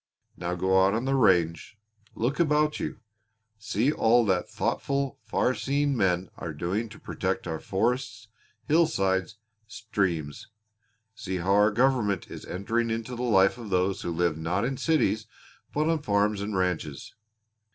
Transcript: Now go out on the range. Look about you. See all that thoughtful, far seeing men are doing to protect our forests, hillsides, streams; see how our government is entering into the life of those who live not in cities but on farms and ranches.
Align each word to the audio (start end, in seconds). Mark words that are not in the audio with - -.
Now 0.35 0.55
go 0.55 0.83
out 0.83 0.95
on 0.95 1.05
the 1.05 1.13
range. 1.13 1.77
Look 2.15 2.39
about 2.39 2.79
you. 2.79 3.01
See 3.59 3.91
all 3.91 4.25
that 4.25 4.49
thoughtful, 4.49 5.19
far 5.27 5.53
seeing 5.53 5.95
men 5.95 6.31
are 6.37 6.53
doing 6.53 6.89
to 6.89 6.99
protect 6.99 7.45
our 7.45 7.59
forests, 7.59 8.27
hillsides, 8.65 9.37
streams; 9.67 10.47
see 11.13 11.35
how 11.37 11.51
our 11.53 11.69
government 11.69 12.31
is 12.31 12.45
entering 12.45 12.89
into 12.89 13.15
the 13.15 13.21
life 13.21 13.59
of 13.59 13.69
those 13.69 14.01
who 14.01 14.09
live 14.09 14.39
not 14.39 14.65
in 14.65 14.77
cities 14.77 15.27
but 15.71 15.87
on 15.87 16.01
farms 16.01 16.41
and 16.41 16.57
ranches. 16.57 17.13